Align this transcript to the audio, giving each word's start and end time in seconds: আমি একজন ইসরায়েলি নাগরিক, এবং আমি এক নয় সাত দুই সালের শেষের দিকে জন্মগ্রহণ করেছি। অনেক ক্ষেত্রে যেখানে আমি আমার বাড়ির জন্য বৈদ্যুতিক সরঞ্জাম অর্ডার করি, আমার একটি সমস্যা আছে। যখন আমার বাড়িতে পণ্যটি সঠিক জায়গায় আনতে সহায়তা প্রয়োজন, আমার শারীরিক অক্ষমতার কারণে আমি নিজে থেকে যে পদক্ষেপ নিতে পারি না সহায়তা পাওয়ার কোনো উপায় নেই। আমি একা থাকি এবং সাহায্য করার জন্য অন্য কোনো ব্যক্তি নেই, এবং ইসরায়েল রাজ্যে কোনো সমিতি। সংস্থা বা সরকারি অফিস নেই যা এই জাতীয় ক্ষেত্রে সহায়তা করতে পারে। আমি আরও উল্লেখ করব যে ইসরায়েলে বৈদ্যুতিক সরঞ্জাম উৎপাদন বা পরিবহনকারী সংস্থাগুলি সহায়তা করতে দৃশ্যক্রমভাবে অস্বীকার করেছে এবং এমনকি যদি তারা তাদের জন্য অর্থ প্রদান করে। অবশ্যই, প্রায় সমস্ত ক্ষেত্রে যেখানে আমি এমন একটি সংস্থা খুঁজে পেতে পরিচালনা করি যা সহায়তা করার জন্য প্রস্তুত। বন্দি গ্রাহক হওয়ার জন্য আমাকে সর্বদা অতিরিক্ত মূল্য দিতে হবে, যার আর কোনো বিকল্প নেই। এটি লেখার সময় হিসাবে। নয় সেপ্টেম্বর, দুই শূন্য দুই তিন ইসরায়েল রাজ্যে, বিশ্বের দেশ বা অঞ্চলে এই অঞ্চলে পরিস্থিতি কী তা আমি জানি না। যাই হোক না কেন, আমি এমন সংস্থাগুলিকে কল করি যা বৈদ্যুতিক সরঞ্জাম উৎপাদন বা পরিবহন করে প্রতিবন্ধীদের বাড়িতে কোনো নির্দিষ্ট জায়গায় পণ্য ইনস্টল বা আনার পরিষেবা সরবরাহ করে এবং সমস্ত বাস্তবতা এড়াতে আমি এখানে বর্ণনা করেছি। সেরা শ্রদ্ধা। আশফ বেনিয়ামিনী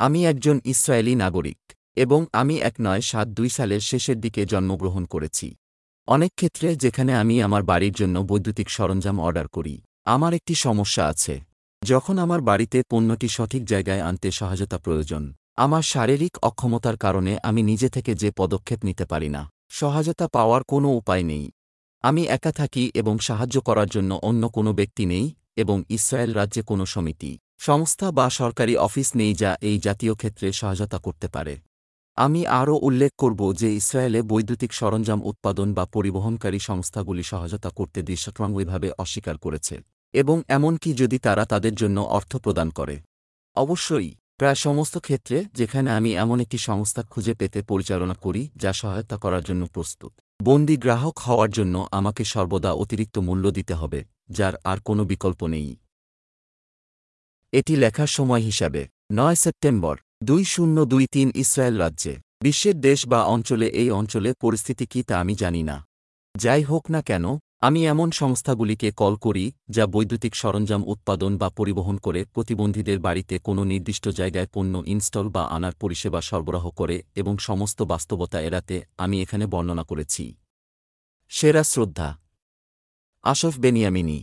আমি 0.00 0.20
একজন 0.26 0.56
ইসরায়েলি 0.64 1.14
নাগরিক, 1.24 1.58
এবং 1.96 2.20
আমি 2.32 2.54
এক 2.68 2.74
নয় 2.80 3.02
সাত 3.10 3.26
দুই 3.38 3.48
সালের 3.56 3.82
শেষের 3.90 4.18
দিকে 4.20 4.42
জন্মগ্রহণ 4.52 5.04
করেছি। 5.04 5.46
অনেক 6.08 6.30
ক্ষেত্রে 6.38 6.68
যেখানে 6.76 7.12
আমি 7.22 7.34
আমার 7.46 7.62
বাড়ির 7.62 7.94
জন্য 8.00 8.16
বৈদ্যুতিক 8.30 8.68
সরঞ্জাম 8.70 9.16
অর্ডার 9.26 9.46
করি, 9.48 9.74
আমার 10.06 10.32
একটি 10.38 10.54
সমস্যা 10.66 11.02
আছে। 11.12 11.34
যখন 11.82 12.14
আমার 12.24 12.40
বাড়িতে 12.40 12.78
পণ্যটি 12.90 13.28
সঠিক 13.36 13.62
জায়গায় 13.64 14.02
আনতে 14.08 14.28
সহায়তা 14.30 14.78
প্রয়োজন, 14.78 15.22
আমার 15.56 15.84
শারীরিক 15.92 16.34
অক্ষমতার 16.48 16.96
কারণে 16.96 17.32
আমি 17.48 17.60
নিজে 17.62 17.88
থেকে 17.88 18.12
যে 18.22 18.28
পদক্ষেপ 18.36 18.80
নিতে 18.88 19.04
পারি 19.12 19.28
না 19.36 19.42
সহায়তা 19.80 20.26
পাওয়ার 20.36 20.62
কোনো 20.72 20.88
উপায় 21.00 21.24
নেই। 21.30 21.44
আমি 22.04 22.22
একা 22.36 22.52
থাকি 22.52 22.84
এবং 22.94 23.14
সাহায্য 23.18 23.56
করার 23.68 23.88
জন্য 23.88 24.10
অন্য 24.28 24.42
কোনো 24.48 24.70
ব্যক্তি 24.78 25.04
নেই, 25.12 25.26
এবং 25.62 25.76
ইসরায়েল 25.96 26.32
রাজ্যে 26.32 26.62
কোনো 26.62 26.84
সমিতি। 26.94 27.32
সংস্থা 27.60 28.06
বা 28.10 28.30
সরকারি 28.30 28.76
অফিস 28.76 29.08
নেই 29.16 29.34
যা 29.34 29.50
এই 29.60 29.76
জাতীয় 29.78 30.14
ক্ষেত্রে 30.14 30.52
সহায়তা 30.52 30.98
করতে 30.98 31.28
পারে। 31.28 31.54
আমি 32.18 32.40
আরও 32.46 32.74
উল্লেখ 32.78 33.12
করব 33.18 33.40
যে 33.52 33.68
ইসরায়েলে 33.74 34.22
বৈদ্যুতিক 34.22 34.72
সরঞ্জাম 34.72 35.20
উৎপাদন 35.24 35.68
বা 35.74 35.84
পরিবহনকারী 35.86 36.58
সংস্থাগুলি 36.58 37.22
সহায়তা 37.22 37.70
করতে 37.70 38.02
দৃশ্যক্রমভাবে 38.02 38.88
অস্বীকার 38.98 39.36
করেছে 39.38 39.74
এবং 40.14 40.36
এমনকি 40.48 40.90
যদি 40.94 41.18
তারা 41.18 41.44
তাদের 41.44 41.74
জন্য 41.74 41.98
অর্থ 42.00 42.36
প্রদান 42.36 42.68
করে। 42.70 42.96
অবশ্যই, 43.56 44.08
প্রায় 44.38 44.54
সমস্ত 44.54 44.98
ক্ষেত্রে 44.98 45.44
যেখানে 45.54 45.88
আমি 45.90 46.10
এমন 46.14 46.40
একটি 46.40 46.58
সংস্থা 46.58 47.02
খুঁজে 47.02 47.34
পেতে 47.34 47.58
পরিচালনা 47.62 48.14
করি 48.14 48.42
যা 48.56 48.72
সহায়তা 48.72 49.16
করার 49.16 49.42
জন্য 49.42 49.66
প্রস্তুত। 49.66 50.12
বন্দি 50.40 50.76
গ্রাহক 50.76 51.16
হওয়ার 51.18 51.50
জন্য 51.50 51.74
আমাকে 51.92 52.22
সর্বদা 52.24 52.70
অতিরিক্ত 52.72 53.18
মূল্য 53.18 53.44
দিতে 53.50 53.74
হবে, 53.74 54.00
যার 54.30 54.54
আর 54.64 54.78
কোনো 54.84 55.04
বিকল্প 55.04 55.40
নেই। 55.46 55.68
এটি 57.54 57.74
লেখার 57.76 58.10
সময় 58.16 58.42
হিসাবে। 58.42 58.82
নয় 59.12 59.34
সেপ্টেম্বর, 59.34 59.94
দুই 60.22 60.42
শূন্য 60.44 60.76
দুই 60.84 61.04
তিন 61.12 61.28
ইসরায়েল 61.34 61.76
রাজ্যে, 61.78 62.12
বিশ্বের 62.42 62.76
দেশ 62.80 63.00
বা 63.06 63.20
অঞ্চলে 63.24 63.66
এই 63.80 63.88
অঞ্চলে 63.90 64.30
পরিস্থিতি 64.40 64.84
কী 64.86 65.00
তা 65.02 65.14
আমি 65.20 65.34
জানি 65.34 65.62
না। 65.62 65.76
যাই 66.34 66.62
হোক 66.62 66.84
না 66.90 67.00
কেন, 67.02 67.24
আমি 67.60 67.80
এমন 67.86 68.08
সংস্থাগুলিকে 68.10 68.88
কল 68.92 69.14
করি 69.16 69.44
যা 69.70 69.84
বৈদ্যুতিক 69.86 70.32
সরঞ্জাম 70.34 70.82
উৎপাদন 70.86 71.32
বা 71.36 71.48
পরিবহন 71.50 71.96
করে 71.96 72.20
প্রতিবন্ধীদের 72.24 72.98
বাড়িতে 72.98 73.34
কোনো 73.38 73.62
নির্দিষ্ট 73.64 74.04
জায়গায় 74.08 74.48
পণ্য 74.54 74.74
ইনস্টল 74.86 75.26
বা 75.28 75.42
আনার 75.46 75.74
পরিষেবা 75.80 76.20
সরবরাহ 76.20 76.64
করে 76.70 76.96
এবং 77.16 77.34
সমস্ত 77.38 77.78
বাস্তবতা 77.82 78.38
এড়াতে 78.40 78.76
আমি 78.98 79.16
এখানে 79.22 79.44
বর্ণনা 79.46 79.84
করেছি। 79.90 80.24
সেরা 81.32 81.62
শ্রদ্ধা। 81.62 82.08
আশফ 83.24 83.54
বেনিয়ামিনী 83.58 84.18